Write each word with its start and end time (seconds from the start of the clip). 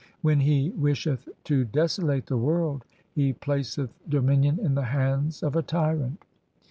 When 0.23 0.39
He 0.39 0.71
wisheth 0.71 1.29
to 1.43 1.63
desolate 1.63 2.25
the 2.25 2.35
world, 2.35 2.85
He 3.11 3.33
placeth 3.33 3.91
dominion 4.09 4.57
in 4.57 4.73
the 4.73 4.85
hands 4.85 5.43
of 5.43 5.55
a 5.55 5.61
tyrant. 5.61 6.25